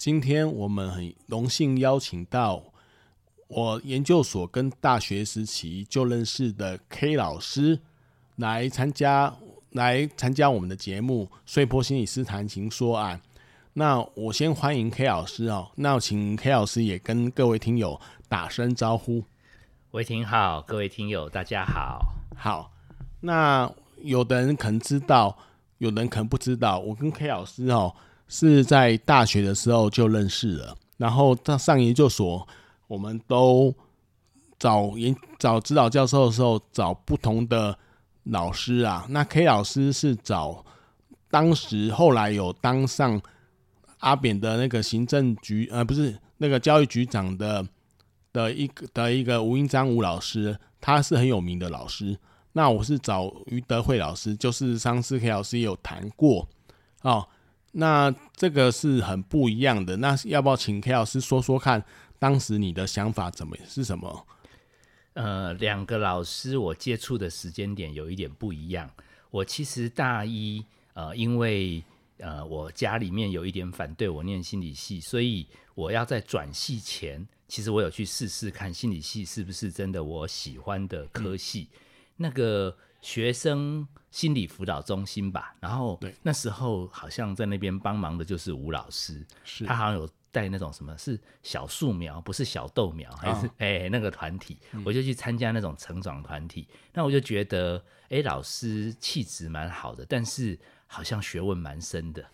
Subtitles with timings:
[0.00, 2.64] 今天我们很荣幸邀请到
[3.48, 7.78] 我研究所跟大学时期就认识的 K 老师
[8.36, 9.36] 来参加
[9.72, 13.18] 来参加我们的节目《碎波心理师谈情说案》。
[13.74, 19.22] 那我先欢迎 K 老师哦，那请 K 老师也跟各位听友打声招呼。
[19.90, 22.14] 喂，听好，各位听友大家好。
[22.34, 22.72] 好，
[23.20, 25.36] 那有的人可能知道，
[25.76, 27.94] 有的人可能不知道，我跟 K 老师哦。
[28.32, 32.46] 是在大学的时候就认识了，然后到上研究所，
[32.86, 33.74] 我们都
[34.56, 37.76] 找研找指导教授的时候找不同的
[38.22, 39.04] 老师啊。
[39.08, 40.64] 那 K 老师是找
[41.28, 43.20] 当时后来有当上
[43.98, 47.66] 阿扁的那个行政局呃，不是那个教育局长的
[48.32, 52.16] 的一个的一个吴英章吴老师，他是很有名的老师。
[52.52, 56.48] 那我是找余德惠老师，就是上次 K 老师也有谈过
[57.02, 57.26] 哦。
[57.72, 61.84] 那这个是很不一样的，那要不要请 K 老师说说看，
[62.18, 64.26] 当时你的想法怎么是什么？
[65.14, 68.90] 呃，两个老师我接触的时间点有一点不一样。
[69.30, 70.64] 我其实大一，
[70.94, 71.82] 呃，因为
[72.18, 81.68] 呃我家里面有一点反对我念心理系，所以我要在转系前，其实我有去试试看心理系是不是真的我喜欢的科系。
[82.16, 83.86] 那个学生。
[84.10, 89.64] 心理辅导中心吧，然后那时候好像在那边帮忙的就是吴老师，是。
[89.64, 100.58] 他好像有带那种什么是小树苗，不是小豆苗，还是哎、哦欸、那个团体，我就去参加那种成长团体，嗯、那我就觉得哎、欸、老师气质蛮好的，但是
[100.88, 102.26] 好像学问蛮深的。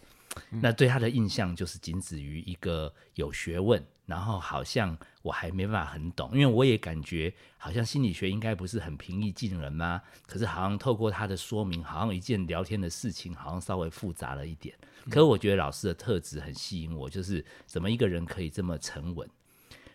[0.49, 10.01] 那对他的印象就是仅止于一个有学问，然后好像我还没办法很懂，因为我也感觉好像心理学应该不是很平易近人吗？
[10.27, 14.75] 可是好像透过他的说明，好像一件聊天的事情，好像稍微复杂了一点。
[15.11, 19.29] 可我觉得老师的特质很吸引我，就是怎么一个人可以这么沉稳。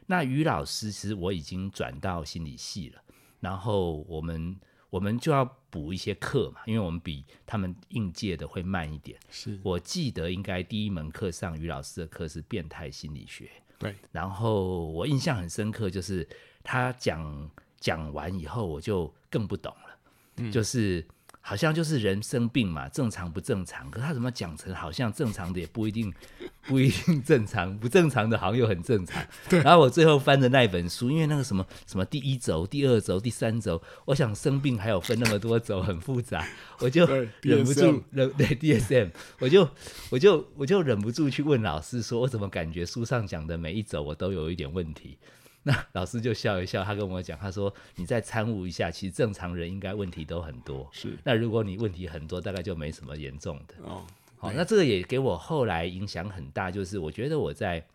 [0.05, 3.01] 那于老师其实我已经转到心理系了，
[3.39, 4.59] 然后我们。
[4.91, 9.17] 我们就要补一些课嘛，因为我们比他们应届的会慢一点。
[9.29, 13.49] 是我记得应该第一门课上于老师的课是变态心理学。
[13.81, 16.25] 对，然后我印象很深刻，就是
[16.63, 19.97] 他讲讲完以后，我就更不懂了，
[20.37, 21.05] 嗯、就是。
[21.41, 23.89] 好像就是人生病嘛，正常不正常？
[23.89, 26.13] 可是他怎么讲成好像正常的也不一定，
[26.67, 29.21] 不一定正常，不正常的好像又很正常。
[29.49, 29.59] 对。
[29.61, 36.47] 然后我最后翻的那本书，因为那个什么什么第一轴、第二轴、第三轴，我想生病还有分那么多轴，很复杂，
[36.79, 37.05] 我就
[37.41, 39.09] 忍不住忍对 DSM，
[39.39, 39.67] 我就
[40.11, 45.17] 我就我就忍不住去问老师说，我怎么感觉书上讲的每一轴我都有一点问题？
[45.63, 50.89] 那老师就笑一笑，他跟我讲，他说：“你再参悟一下，其实正常人应该问题都很多。
[50.91, 53.75] 是，那如果你问题很多，大概就没什么严重的。
[53.83, 54.03] 哦，
[54.37, 57.85] 好，那这个也给我后来影响很大，就是我觉得我在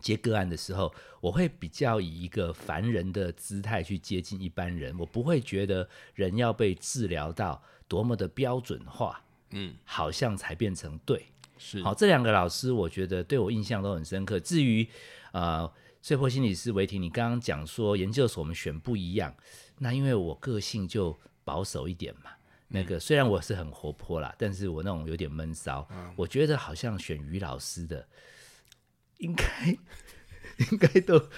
[0.00, 0.90] 接个案的时候，
[1.20, 11.26] 我会比较以一个凡人的姿态去接近一般人，我不会觉得人要被治疗到多么的标准化，嗯，好像才变成对。
[11.58, 14.40] 是，好，这两个老师我觉得对我印象都很深刻。
[14.40, 14.88] 至于，
[15.32, 15.70] 呃。
[16.06, 19.34] 穗波心理师维婷，你刚刚讲说研究所我们选不一样，
[19.78, 22.30] 那因为我个性就保守一点嘛。
[22.68, 25.84] 那个虽然我是很活泼啦，但是我那种有点闷骚。
[26.14, 28.06] 我觉得好像选于老师的，
[29.18, 29.76] 应该
[30.70, 31.28] 应该都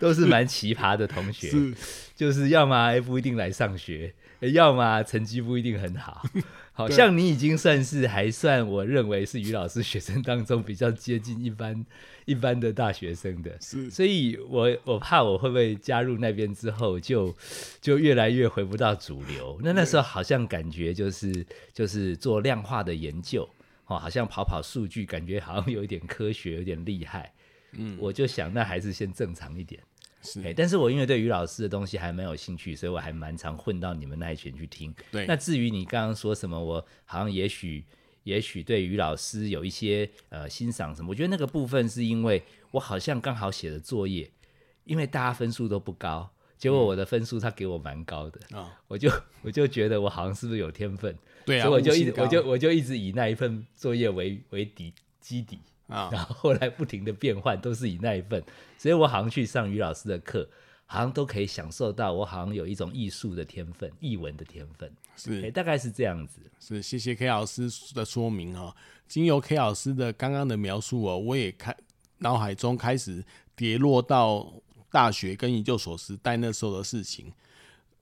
[0.00, 1.72] 都是蛮奇葩的同学，
[2.16, 6.24] 就是要么不一定来上学，要么成绩不一定很好。
[6.72, 11.84] 好像你已经算是还算，我认为是于老师学生当中比较接近一般
[12.24, 17.36] 一般的大学生的，是，所以我我怕我会不会加入那边之后就
[17.82, 19.60] 就越来越回不到主流。
[19.62, 21.44] 那那时候好像感觉就是
[21.74, 23.46] 就是做量化的研究，
[23.86, 27.30] 哦，好像跑跑数据，感觉好像有一点科学，有点厉害。
[27.72, 29.82] 嗯，我就想那还是先正常一点。
[30.22, 34.94] 是、欸，但是我因为对于老师的东西还蛮有兴趣，所以我还蛮常混到你们那一群去听。
[35.10, 37.84] 对，那至于你刚刚说什么，我好像也许
[38.24, 44.30] 也许对于老师有一些呃欣赏什么，我觉得那个部分是因为我好像刚好写的作业，
[44.84, 49.10] 因为大家分数都不高，结果我的分数他给我蛮高的啊，嗯、我就
[49.42, 51.16] 我就觉得我好像是不是有天分？
[51.46, 55.58] 对啊，所以我就一直我就我就一直以那一份作业为为底基底。
[55.90, 58.42] 啊， 然后后来不停的变换，都是以那一份，
[58.78, 60.48] 所以我好像去上于老师的课，
[60.86, 66.40] 好像都可以享受到我好像有一种艺术的天分，艺文的天分，是，大概是这样子。
[66.58, 68.74] 是，谢谢 K 老师的说明哈，
[69.06, 71.76] 经由 K 老师的刚刚的描述哦，我也开
[72.18, 74.52] 脑海中开始跌落到
[74.90, 77.32] 大学跟研究所时代那时候的事情，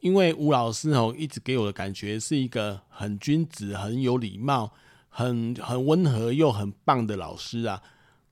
[0.01, 4.73] 因为吴老师哦一直给我的感觉是一个很君子、很有礼貌。
[5.19, 7.83] 很很温和又很棒的老师啊，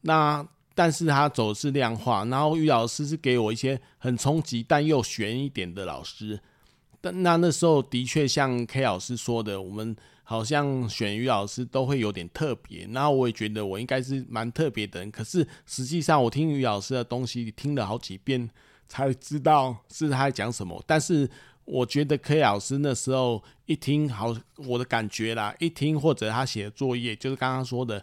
[0.03, 6.39] 那但是他走的是量化，然后于老师是给我一些很冲击但又悬一点的老师，
[7.01, 18.49] 但那那时候的确像 K 老师说的，我们好像选于老师都会有点特别，然后我也觉得我应该是蛮特别的人，可是实际上我听于老师的东西听了好几遍
[18.87, 21.29] 才知道是他在讲什么，但是。
[21.67, 28.03] 我觉得 K 老师那时候一听，好，我的感觉啦，一听或者他写的作业，就是刚刚说的，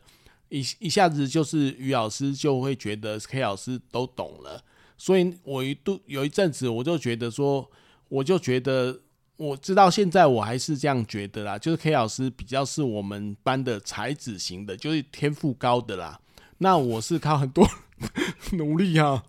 [0.50, 4.62] 一一下子就是于老师就会觉得 K 老师都懂了，
[4.98, 7.70] 所以我一度有一阵子我就觉得说，
[8.10, 9.00] 我就觉得，
[9.38, 16.20] 我知道现在我还是这样觉得啦，就是 K 老师比较是我们班的才子型的，就是天赋高的啦。
[16.58, 17.68] 那我是靠很多
[18.54, 19.24] 努力啊，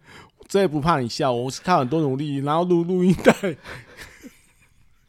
[0.47, 3.57] 这不怕你笑，我是靠很多努力，然后录录音带。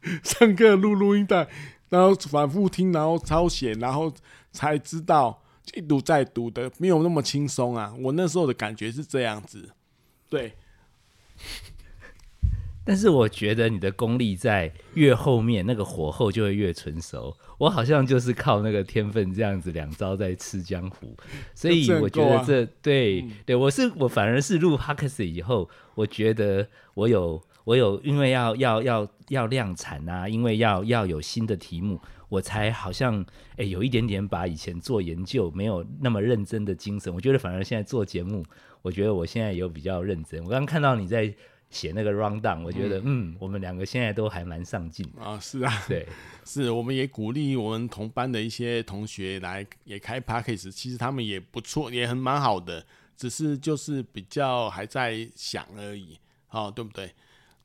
[0.24, 1.48] 上课录录音带，
[1.90, 4.14] 然后反复听，然后抄写，然后
[4.52, 5.42] 才知道
[5.74, 7.94] 一读再读的没有那么轻松啊！
[8.00, 9.72] 我那时候的感觉是这样子，
[10.30, 10.56] 对。
[12.86, 17.36] 但是我觉得你的功力在越后面，那个火候就会越纯熟。
[17.58, 21.18] 我好像就是靠那个天分这样子两招在吃江湖，
[21.56, 27.42] 所以我觉得这对、嗯、对，我是我反而是入 Podcast 以后，我觉得我有。
[27.66, 32.00] 我有，因为要要要要量产啊，因为要要有新的题目，
[32.30, 33.20] 我才好像
[33.56, 37.12] 诶、欸、有一点点把以前做研究没有那么认真的精神。
[37.12, 38.46] 我觉得反而现在做节目，
[38.84, 40.40] 我觉得我现在有比较认真。
[40.44, 41.34] 我刚刚看到你在
[41.69, 45.39] 写那个 rundown，我觉得嗯，嗯，我们两个现在都还蛮上进啊。
[45.39, 46.07] 是啊，对，
[46.45, 52.85] 是，我们也鼓励我们同班的一些同学来也开 p a c k a g e 其实他们也不错，也很蛮好的，
[53.17, 56.17] 只是就是比较还在想而已，
[56.47, 57.13] 好、哦，对不对？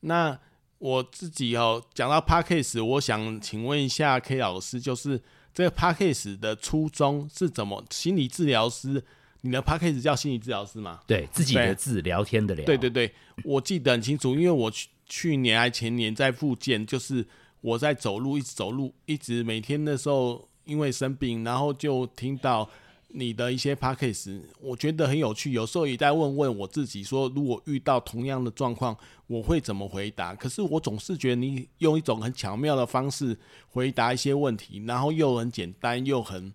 [0.01, 0.37] 那
[0.79, 5.21] 我自己哦，讲到 p a c k a g e 我想请问一下 K 老师，就是
[5.53, 7.85] 这个 p a c k a g e 的初衷是怎么？
[7.91, 9.03] 心理治疗师，
[9.41, 11.01] 你的 Podcast 叫心理治疗师吗？
[11.05, 12.65] 对，自己的字，聊天的聊。
[12.65, 17.25] 对对对，我记得很清楚，因为我去去年还前年在复健，就是
[17.61, 22.69] 我在走路，一直走路，一直每天的时候因为生病，然后就听到。
[23.13, 25.51] 你的一些 podcast 我觉得很有趣。
[25.51, 28.97] 有时候也在问问我自己，说如果遇到同样的状况，
[29.27, 30.33] 我会怎么回答？
[30.33, 33.37] 可是我总是觉得你用一种很巧妙的方式
[33.67, 36.53] 回答一些问题，然后又很简单，又很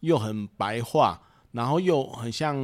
[0.00, 2.56] 又很白话，然后又很像，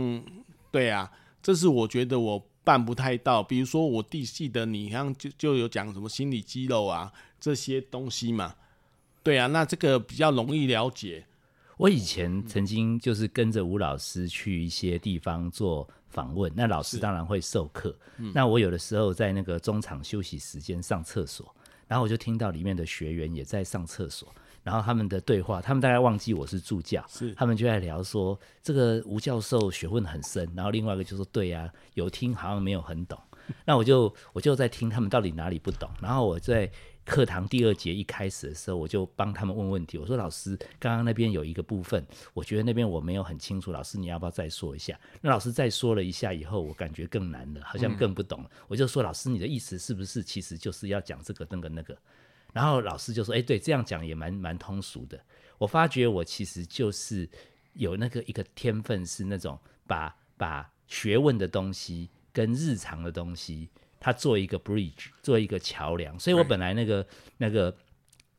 [0.70, 1.10] 对啊，
[1.42, 3.42] 这是我觉得我办不太到。
[3.42, 8.54] 比如说我弟记得你像就就有讲什么心理肌肉啊这些东西嘛，
[9.22, 11.24] 对啊，那这个比较容易了解。
[11.76, 17.96] 我以前曾经就是跟着吴老师去一些地方做访问，那老师当然会授课。
[18.16, 21.54] 嗯、那我有的时候在那个中场休息时间上厕所，
[21.86, 24.34] 然后我就听到里面的学员也在上厕所，
[24.68, 33.18] 然后他们的对话，他们大概忘记我是助教，是他们就在聊说这个吴教授学问很深，然后另外一个就说对呀、啊，有听好像没有很懂。
[33.64, 36.70] 那我就我就在听他们到底哪里不懂，然后我在。
[37.08, 39.96] 课堂第二节一开始的时候，我就帮他们问问题。
[39.96, 43.72] 我说：“老师，刚刚那边有一个部分，我觉得那边我没有很清楚。
[43.72, 48.50] 老师，你要不要再说一下？”那老师再说了一下以后，我感觉更难了，好像更不懂了。
[48.52, 51.96] 嗯、我就说：“老师，你的意思是不是其实就是要讲这个、那个、那个？”
[52.52, 55.20] 然后老师就说：“哎，对，这样讲也蛮蛮通俗的。”
[55.58, 57.28] 我发觉我其实就是
[57.74, 63.68] 有那个一个天分，是那种把把学问的东西跟日常的东西。
[64.00, 67.04] 它做一个 bridge，做一个桥梁，所以我本来那个
[67.36, 67.76] 那个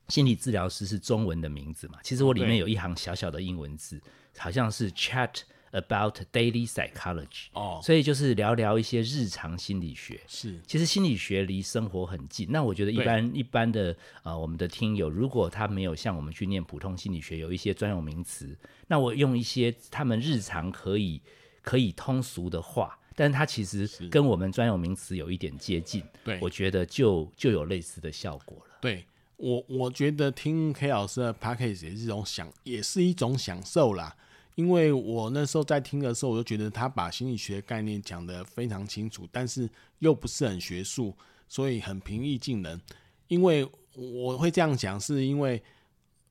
[0.08, 4.02] 心理治疗师是中文的名字嘛，其实我里面有一行小小的英文字，
[4.38, 10.20] 好像是 chat about daily psychology，哦，所以就是聊聊一些日常心理学。
[10.28, 12.48] 是，其实心理学离生活很近。
[12.50, 18.58] 那我觉得一般一般的呃，我们的听友如果他没有像我们去念普通心理学，有一些专有名词，
[18.88, 21.22] 那我用一些他们日常可以
[21.62, 22.98] 可以通俗的话。
[23.16, 26.02] 但是它其实跟我们专有名词有一点接近。
[26.24, 28.78] 对，我觉得就就有类似的效果了。
[28.80, 29.04] 对
[29.36, 34.16] 我，我觉得听 K 老师的 p a c k a g e 也是一种享，也是一种享受啦。
[34.60, 41.16] 因为我那时候在听的时候，我就觉得他把心理学概念讲得非常清楚，但是又不是很学术，
[41.48, 42.82] 所以很平易近人。
[43.30, 45.64] 因为我会这样讲，是因为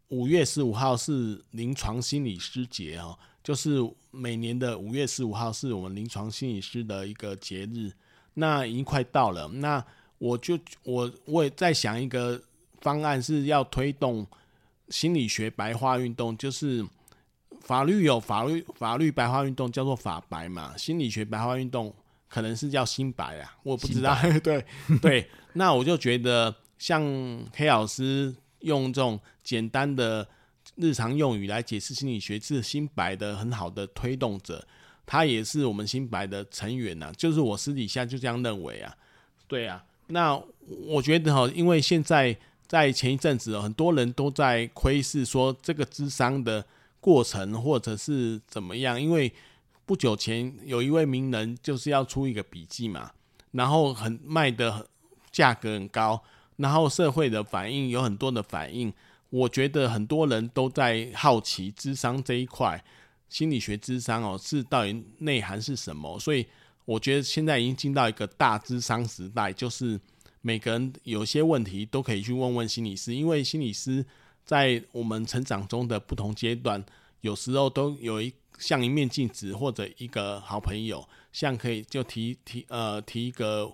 [0.09, 3.79] 五月十五号是临床心理师节哦，就是
[4.11, 7.91] 每年的五月十五号是我们临床心理师的一个节日，
[8.35, 9.49] 那已经快到了。
[9.49, 9.83] 那
[10.19, 12.39] 我就我我也在想一个
[12.83, 14.27] 方案，是要推动
[14.91, 16.87] 心理学白话运动，就是。
[17.61, 21.95] 法律有法律法律白话运动叫做法白嘛，心理学白话运动
[22.29, 24.17] 可能是叫心白啊，我不知道。
[24.43, 24.65] 对
[25.03, 27.03] 对，那我就觉得像
[27.55, 30.27] 黑老师用这种简单的
[30.77, 34.67] 日常用语来解释心理学，是心白的很好的推动者，
[35.05, 38.95] 他也是我们心白的成员呐、啊，就是我私底下就这样认为啊。
[39.47, 40.41] 对啊，那
[40.87, 42.35] 我觉得哈，因为现在
[42.67, 46.65] 在前一阵子很多人都在窥视说这个智商的。
[47.09, 49.01] 过程或者是怎么样？
[49.01, 49.33] 因为
[49.87, 53.11] 不久前有一位名人就是要出一个笔记嘛，
[53.53, 54.87] 然后很卖的
[55.33, 56.23] 价格很高，
[56.57, 58.93] 然后社会的反应有很多的反应。
[59.31, 62.85] 我觉得很多人都在好奇智商这一块，
[63.31, 66.21] 心理学智商哦，是到底内涵是什么？
[66.21, 66.45] 所以
[66.85, 69.99] 我觉得现在已经进到一个大智商时代，就是
[70.43, 74.05] 每个人有些问题都可以去问问心理师，因为心理师。
[74.49, 76.83] 在我们成长中的不同阶段，
[77.21, 83.71] 有时候都有一像一面镜子或者一个好朋友，像可以就提提呃提一个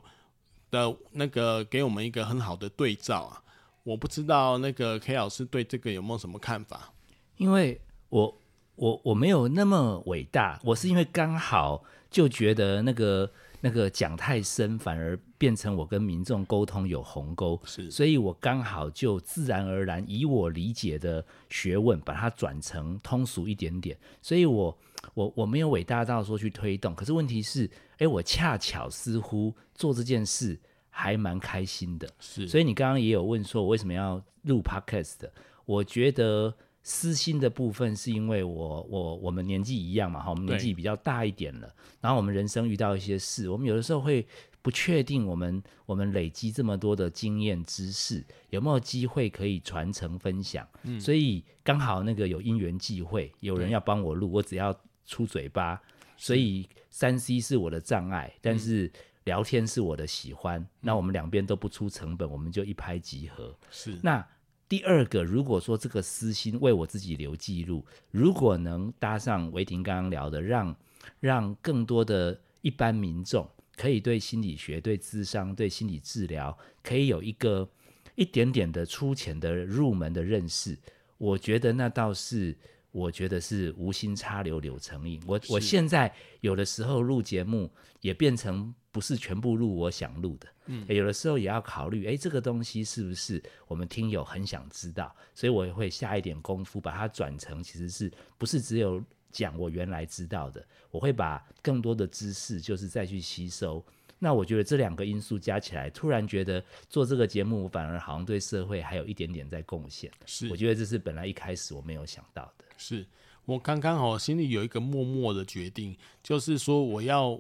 [0.73, 3.41] 的那个给我们一个很好的对照啊。
[3.85, 6.93] 我不知道那个 K 老师对这个有没有什么看法？
[7.37, 8.37] 因为我
[8.75, 13.31] 我我没有那么伟大，我是因为刚好就觉得那个。
[13.67, 23.95] 那个讲太深，反而变成我跟民众沟通有鸿沟，是，所以我刚好就自然而然以我理解的学问，把它转成通俗一点点。
[24.23, 24.75] 所以我
[25.13, 30.59] 我我没有伟大到说去推动，可是问题是，哎，我恰巧似乎做这件事
[30.89, 32.49] 还蛮开心的，是。
[32.49, 35.29] 所以你刚刚也有问说，我为什么要录 Podcast？
[35.67, 36.55] 我觉得。
[36.87, 44.27] 私心的部分是因为我我我们年纪一样嘛哈，我们年纪比较大一点了，然后我们人生遇到一些事，我们有的时候会
[44.65, 55.79] 不确定我们我们累积这么多的经验知识有没有机会可以传承分享，嗯，所以刚好那个有因缘际会，有人要帮我录，我只要出嘴巴，
[56.17, 58.91] 所以三 C 是我的障碍，但是
[59.25, 64.01] 聊天是我的喜欢，嗯、那我们两边都不出成本，我们就一拍即合，是。
[64.03, 64.27] 那。
[64.67, 70.75] 第二个，如果说这个私心为我自己留记录，如果能搭上维婷刚刚聊的，让
[71.21, 77.69] 让更多的一般民众可以对心理学、对智商、对心理治疗，可以有一个
[78.15, 80.79] 一点点的粗浅的入门的认识，
[81.19, 82.57] 我觉得那倒是，
[82.91, 85.21] 我觉得是无心插柳柳成荫。
[85.27, 88.75] 我我现在有的时候录节目也变成。
[88.95, 95.13] 不是全部录我想录的，嗯，有的时候也要考虑，哎，这个东西是不是我们听友很想知道？
[95.35, 99.03] 所以我也会下一点功夫把它转成，其实是不是只有
[99.35, 100.65] 讲我原来知道的？
[100.91, 103.85] 我会把更多的知识，就是再去吸收。
[104.19, 110.11] 那我觉得这两个因素加起来，突然觉得做这个节目，我反而好像对社会还有一点点在贡献。
[110.25, 112.65] 是，我觉得这是本来一开始我没有想到的。
[112.79, 113.05] 是
[113.45, 117.39] 我刚刚好心里有一个默默的决定，就是说我要。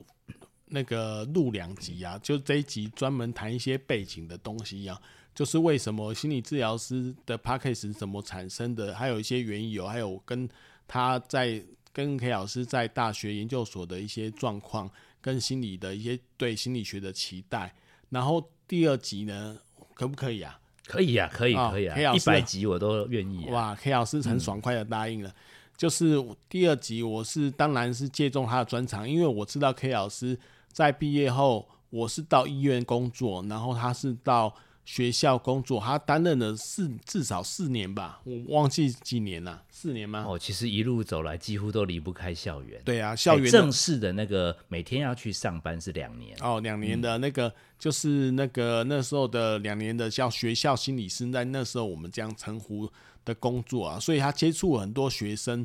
[0.67, 5.01] 那个录两集啊，就这一集专门谈一些背景的东西啊，
[5.35, 10.49] 就是为什么心理治疗师的 Podcast 是怎么产生的，还有一些缘由，还有跟
[10.89, 11.63] 他在
[11.95, 14.91] 跟 K 老师在大学研究所的一些状况，
[15.23, 17.75] 跟心理的一些对心理学的期待。
[18.11, 19.57] 然后第二集呢，
[19.95, 20.61] 可不可以啊？
[20.87, 23.53] 可以啊，可以，可以啊，一百集我都愿意啊。
[23.53, 25.31] 哇，K 老师很爽快的答应了。
[25.31, 25.35] 嗯
[25.77, 40.25] 就是第二集，我是当然是借重他的专长，因为我知道 K 老师在毕业后，我是到医院工作，然后他是到学校工作，他担任了四至少四年吧，我忘记几年了，四年吗？
[40.29, 42.81] 哦，其实一路走来几乎都离不开校园。
[42.85, 52.91] 对啊，校园正式的那个每天要去上班是两年哦，两年的那个、嗯、就是那个那时候的两年的叫学校心理师，在那时候我们这样称呼。
[53.27, 55.65] 的工作啊，所以他接触很多学生，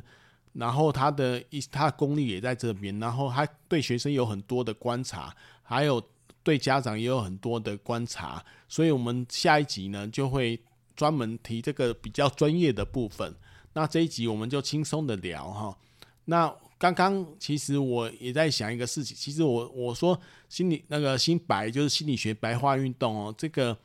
[0.54, 6.02] 然后他的一他的功力也在这边，然后他对学生有很多的观察，还有
[6.44, 10.60] 对家长也有很多的观察，所以我们下一集呢就会
[10.96, 13.34] 专门提这个比较专业的部分。
[13.74, 15.78] 那这一集我们就轻松的聊哈。
[16.26, 23.78] 那刚刚其实我也在想一个事情，其实我我说心理那个心白就是心理学白话运动哦，这个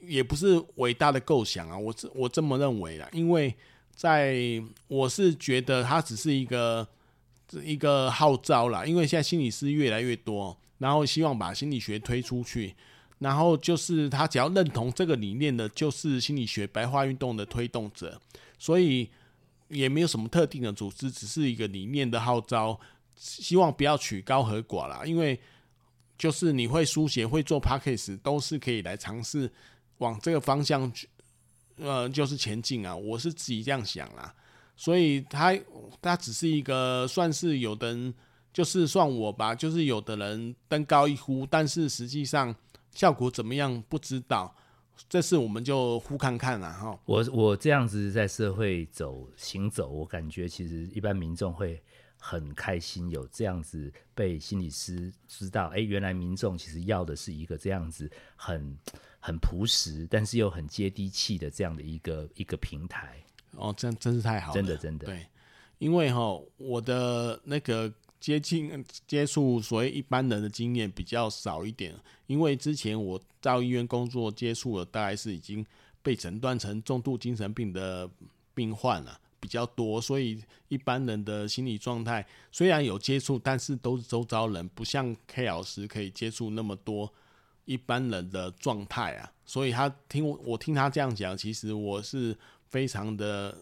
[0.00, 3.54] 也不是伟大的构想啊，我这我这么认为啦，因为
[3.94, 6.86] 在我是觉得它只是一个
[7.62, 12.74] 一个号召啦，因为现在心理师越来越多，然后希望把心理学推出去，
[13.18, 18.20] 然后就是他只要认同这个理念的，就是心理学白话运动的推动者，
[18.58, 19.10] 所以。
[19.68, 22.78] 也没有什么特定的组织，只是一个理念的号召，
[23.16, 25.02] 希望不要取高和寡啦。
[25.06, 25.40] 因为
[26.18, 29.50] 就是你会书写、会做 Podcast，都是可以来尝试
[29.98, 31.08] 往这个方向去，
[31.76, 32.94] 呃，就是前进啊。
[32.94, 34.32] 我是自己这样想啦，
[34.76, 35.58] 所以他
[36.00, 38.14] 他只是一个算是有的人，
[38.54, 42.54] 就是算我吧，就是有的人登高一呼，但是实际上
[42.92, 44.54] 效果怎么样不知道。
[45.08, 46.96] 这次我们就呼看看了哈。
[47.04, 51.82] 我我这样子在社会走行走，我感觉其实一般民众会
[52.16, 58.78] 很开心，有这样子被心理师知道，哎，原来民众其实要的是一个这样子很
[59.18, 63.20] 很朴实，但是又很接地气的这样的一个一个平台。
[63.56, 65.06] 哦，真真是太好了，真的真的。
[65.06, 65.26] 对，
[65.78, 67.92] 因为哈，我的那个。
[68.24, 71.94] 接近接触所谓一般人的经验比较少一点，
[72.26, 75.62] 因为之前我到医院工作接触的大概是已经
[76.02, 78.08] 被诊断成重度精神病的
[78.54, 87.12] 病患了比较多，所以一般人的心理状态虽然有接触，但是都是周遭人，不像 K 老师可以接触那么多
[87.66, 89.30] 一般人的状态啊。
[89.44, 92.34] 所以他听我听他这样讲，其实我是
[92.70, 93.54] 非常的，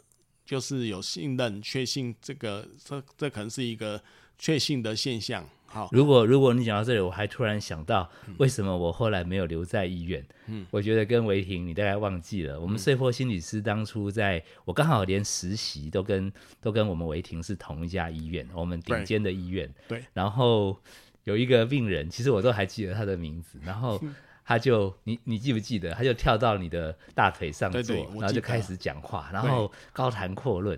[0.46, 4.00] 就是有信任、确信这个这这可能是一个。
[4.42, 5.48] 确信的现象。
[5.66, 10.22] 好，如果如果你讲到这里，我还突然想到，为什么我后来没有留在医院？
[10.48, 12.60] 嗯，我觉得跟维婷你大概忘记了。
[12.60, 16.30] 我们碎破心理师当初在，我刚好连实习都跟
[16.60, 19.72] 都跟我们维婷是同一家医院，我们顶尖的医院。
[19.86, 20.02] 对。
[20.12, 20.76] 然后
[21.22, 23.60] 有一个病人，其实我都还记得他的名字。
[23.62, 24.02] 然后
[24.44, 25.92] 他就，你你记不记得？
[25.94, 30.76] 他就跳到你的大腿上对，然后就开始讲话，然后高谈阔论。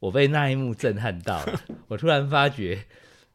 [0.00, 2.84] 我被那一幕震撼到了，我突然发觉，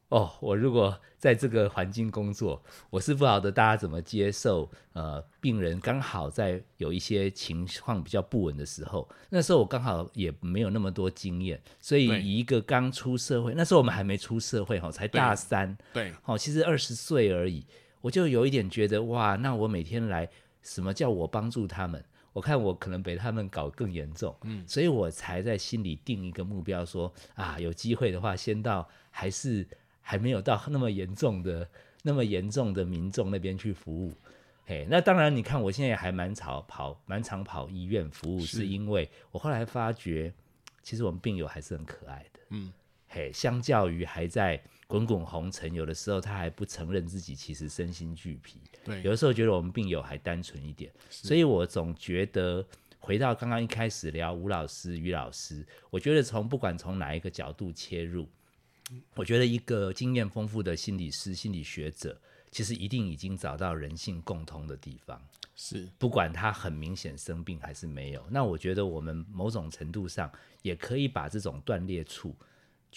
[0.10, 4.70] 哦，我如果在这个环境工作，我是不晓得大家怎么接受。
[4.94, 17.66] 呃，病人刚好在有一些情况比较不稳的时候，那时候我刚好也没有那么多经验，所以以一个刚出社会，那时候我们还没出社会哈，才大三，对，哦，其实二十岁而已，
[18.02, 20.30] 我就有一点觉得，哇，那我每天来，
[20.64, 22.04] 什么叫我帮助他们？
[22.36, 29.66] 我看我可能被他们搞更严重，嗯，所以我才在心里定一个目标说，说啊，有机会的话，先到还是
[30.02, 31.66] 还没有到那么严重的、
[32.04, 34.14] 那么严重的民众那边去服务。
[34.66, 40.34] 嘿，那当然，你看我现在还蛮常跑、蛮常跑医院服务，是，是因为我后来发觉，
[40.84, 42.74] 其实我们病友还是很可爱的，嗯，
[43.08, 44.62] 嘿，相较于还在。
[44.88, 48.60] 滚滚红尘，有的时候他还不承认自己其实身心俱疲。
[48.84, 50.92] 对，有的时候觉得我们病友还单纯一点。
[51.10, 52.64] 所以我总觉得
[53.00, 58.28] 回到刚刚一开始聊吴老师、于老师，我觉得从不管从哪一个角度切入，
[59.16, 62.20] 我觉得一个经验丰富的心理师、心理学者，
[62.52, 65.20] 其实一定已经找到人性共通的地方。
[65.56, 72.36] 是，不管他很明显生病还是没有，那我觉得我们某种程度上也可以把这种断裂处。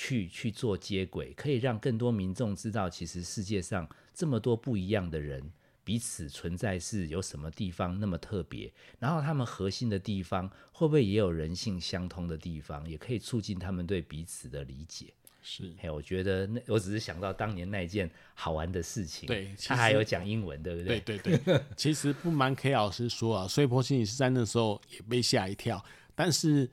[0.01, 5.43] 去去做接轨，可以让更多民众知道，其实世界上这么多不一样的人，
[5.83, 15.13] 彼此存在是有什么地方那么特别，然后他们核心的地方会不会也有人性相通的地方，也可以促进他们对彼此的理解。
[15.43, 19.27] 是，嘿，我觉得那我只是想到当年那件好玩的事情。
[19.27, 21.01] 对，他还有讲英文，对不对？
[21.03, 21.61] 对对对。
[21.77, 25.85] 其实不瞒 K 老师说啊，碎波心理师在那时候也被吓一跳，
[26.15, 26.71] 但是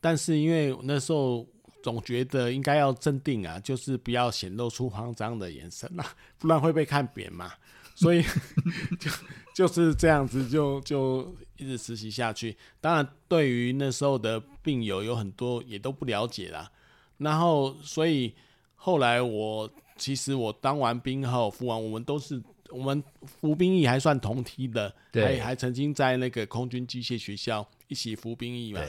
[0.00, 1.44] 但是因为那时候。
[1.82, 6.04] 总觉得应该要镇定啊，就是不要显露出慌张的眼神啊，
[6.38, 7.52] 不然会被看扁嘛。
[7.94, 8.22] 所以
[9.00, 9.10] 就
[9.54, 12.56] 就是这样子就，就就一直实习下去。
[12.80, 16.70] 当然，对于那时候的病友有很多也都不了解啦。
[17.16, 18.32] 然后，所以
[18.76, 28.80] 后来我其实我当完兵后服完，我们都是我们服兵役还算同梯的，还还曾经在那个空军机械学校一起服兵役嘛。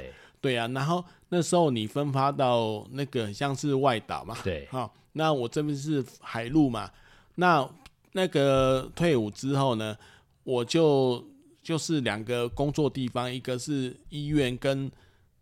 [0.42, 6.90] 对啊，然后那时候你分发到那个像是外岛嘛，对，好，那我这边是海陆嘛，
[7.36, 7.70] 那
[8.14, 9.98] 那个退伍之后呢，
[10.44, 11.24] 我就
[11.62, 14.92] 就是两个工作地方，一个是医院跟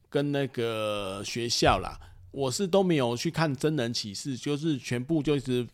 [0.10, 2.00] 跟那个学校啦，
[2.32, 5.68] 我是都没有去看真人启事，就是全部就是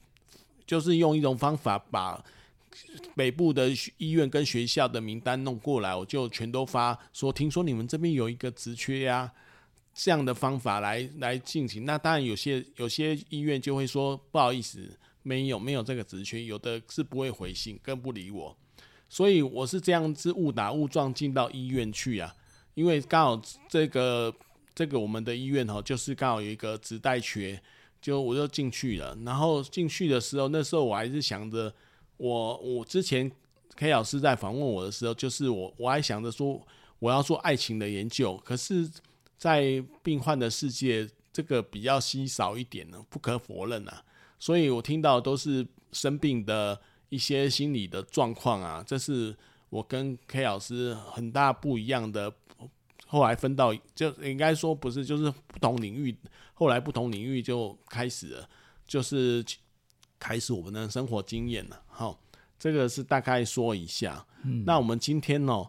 [0.65, 2.23] 就是用一种方法把。
[3.15, 9.31] 北部的医院跟学校的名单弄过来，我就全都发说，听说你们这边有一个职缺呀，
[9.93, 11.85] 这样的方法来来进行。
[11.85, 18.57] 那当然有些有些医院就会说不好意思，没有没有这个职缺，有的是不会回信，更不理我。
[19.07, 22.35] 所以我是这样子误打误撞进到医院去啊，
[22.73, 24.33] 因为刚好这个
[24.73, 27.61] 这个我们的医院哈，就是刚好有一个职代缺，
[28.01, 29.15] 就我就进去了。
[29.23, 31.71] 然后进去的时候，那时候我还是想着，
[32.17, 33.31] 我我之前
[33.75, 36.61] K 老师在访问我的时候，就是我我还想着说
[36.99, 38.89] 我要做爱情的研究，可是，
[39.37, 44.03] 在病患的世界，这个比较稀少一点呢，不可否认啊。
[44.39, 46.79] 所以我听到都是生病的。
[47.09, 49.37] 一些心理的状况啊，这是
[49.69, 52.33] 我跟 K 老师很大不一样的。
[53.05, 56.17] 后来分到，就应该说不是，就是不同领域。
[56.55, 58.49] 后来不同领域就开始了，
[58.87, 59.45] 就是
[60.19, 61.81] 开始我们的生活经验了。
[61.87, 62.19] 好，
[62.57, 64.25] 这个是大概说一下。
[64.43, 65.65] 嗯，那我们今天呢，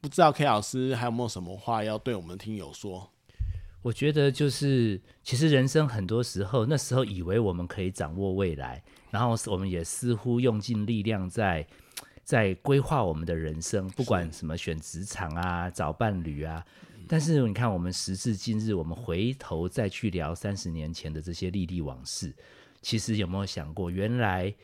[0.00, 3.10] 不知道 K 老师还有没有什么话要对我们听友说？
[3.82, 8.82] 我觉得就是，其实人生很多时候，那时候以为我们可以掌握未来。
[9.10, 11.66] 然后我们也似乎用尽力量在
[12.22, 16.64] 在规划我们的人生，不管什么选职场啊、找伴侣啊。
[17.08, 22.32] 但是你看，我们时至今日，我们回头再去聊三十年前的这些历历往事，
[22.82, 24.54] 其实有没有想过，原来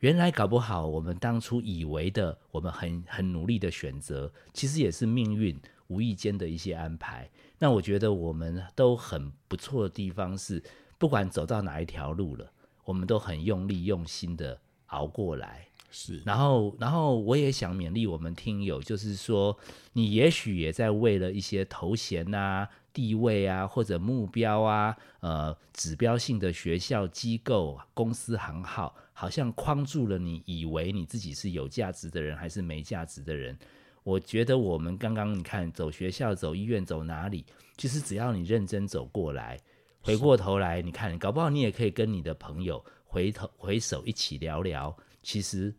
[0.00, 7.30] 原来搞不好我们当初以为的，我们很很努力的选择，其实也是命运无意间的一些安排。
[7.58, 10.62] 那我觉得我们都很不错的地方是，
[10.98, 12.52] 不管走到哪一条路了。
[12.84, 16.20] 我们都很用力、用心的熬过来，是。
[16.26, 19.56] 然后，然后我也想勉励我们听友，就是说，
[19.92, 33.58] 你也许也在为了一些头衔啊、地位啊，或者目标啊、呃，指标性的学校、机构、公司行号，好像框住了你，以为你自己是有价值的人，还是没价值的人。
[34.04, 39.58] 我觉得我们刚刚你看，走学校、走医院、走哪里，其实只要你认真走过来。
[40.00, 44.96] 回过头来，你看，搞不好你也可以跟你的朋友回头回首一起聊聊。
[45.22, 45.72] 其实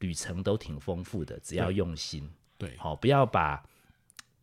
[0.00, 2.28] 旅程都挺丰富的，只要用心。
[2.58, 3.64] 对，好，不要把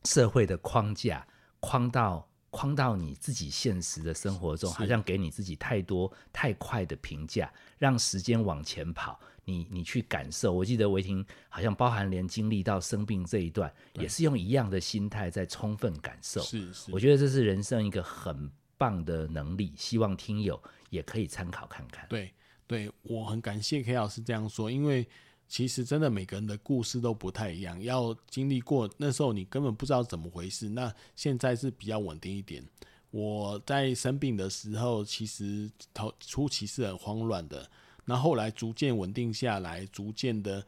[0.05, 1.27] 社会的框架
[1.59, 9.19] 框到框到你自己现实的生活中，好像给你自己太多太快的评价，让时间往前跑。
[9.45, 10.51] 你你去感受。
[10.51, 16.41] 我记得维婷好像包含连经历到生病这一段，也是用一样的心态在充分感受。
[16.41, 18.51] 是是，我觉得这是人生一个很。
[18.79, 22.05] 棒的能力，希望听友也可以参考看看。
[22.07, 22.31] 对，
[22.67, 25.07] 对我很感谢 K 老师这样说，因为
[25.47, 32.63] 其实真的每个人的故事都不太一样，要经历过那时候你根本不知道怎么回事，那现在是比较稳定一点。
[33.11, 37.69] 我在生病的时候，其实头初期是很慌乱的，
[38.05, 40.65] 那后来逐渐稳定下来，逐渐的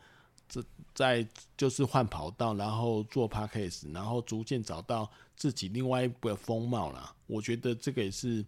[0.47, 0.63] 这
[0.95, 5.09] 在就是换跑道，然后做 Podcast，然后逐渐找到。
[5.39, 8.45] 自己另外一个风貌啦，我觉得这个也是，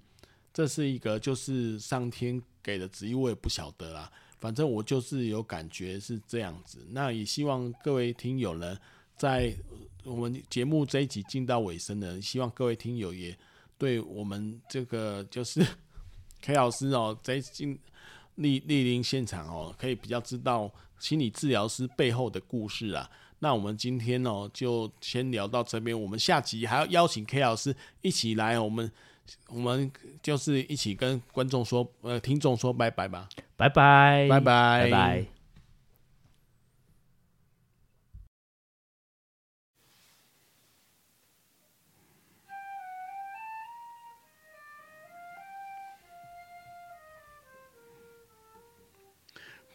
[0.54, 4.12] 这是一个就是上天给的旨意，我也不晓得啦。
[4.42, 6.86] 反正我就是有感觉是这样子。
[6.90, 8.78] 那也希望各位听友呢，
[9.16, 9.56] 在
[10.04, 13.38] 我们节目这一集进到尾声呢，希望各位听友也
[13.78, 15.64] 对我们这个就是
[16.42, 17.78] K 老师哦，在进
[18.38, 23.08] 莅莅临现场哦，可以比较知道心理治疗师背后的故事啊。
[23.38, 26.00] 那我们今天哦，就先聊到这边。
[26.00, 28.92] 我们下集还要邀请 K 老师一起来，我们
[29.48, 35.26] 我们就是一起跟观众说，呃，听众说拜拜吧，拜拜，拜拜，拜拜。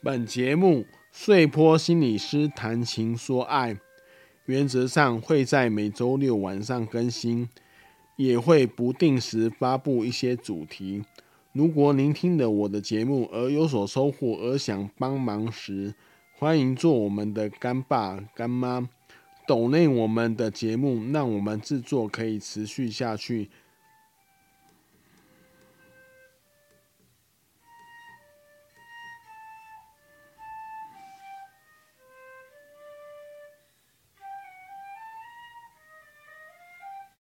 [0.03, 0.87] 本节目。
[1.19, 3.75] 碎波心理师谈情说爱，
[4.45, 7.49] 原则上会在每周六晚上更新，
[8.17, 11.05] 也会不定时发布一些主题。
[11.53, 15.95] 如果您听了我的节目而有所收获，而想帮忙时，
[16.39, 18.89] 欢迎做我们的干爸干妈，
[19.47, 23.49] 抖内我们的节目，让我们制作可以持续下去。